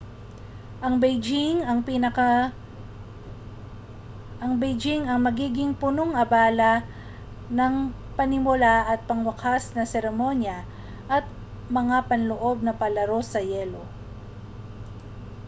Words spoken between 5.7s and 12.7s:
punong-abala ng panimula at pangwakas na mga seremonya at mga panloob